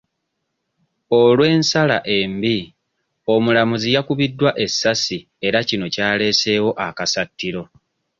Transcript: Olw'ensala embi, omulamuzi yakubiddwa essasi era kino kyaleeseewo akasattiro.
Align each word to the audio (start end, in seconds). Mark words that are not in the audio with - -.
Olw'ensala 1.19 1.97
embi, 2.17 2.55
omulamuzi 3.33 3.89
yakubiddwa 3.95 4.51
essasi 4.65 5.17
era 5.47 5.59
kino 5.69 5.85
kyaleeseewo 5.93 6.71
akasattiro. 6.87 7.63